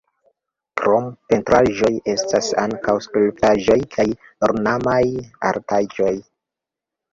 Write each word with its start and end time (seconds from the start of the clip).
Krom 0.79 1.09
pentraĵoj 1.33 1.91
estas 2.13 2.47
ankaŭ 2.63 2.97
skulptaĵoj 3.09 3.79
kaj 3.99 4.07
ornamaj 4.51 4.99
artaĵoj. 5.53 6.13